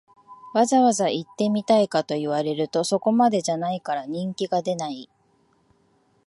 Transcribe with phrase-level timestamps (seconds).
[0.55, 5.11] わざわざ行ってみたいかと言われると、そこまでじゃないから人気が出ない